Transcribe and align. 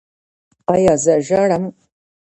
ایا 0.73 0.93
زه 1.03 1.13
ژاړم؟ 1.27 1.63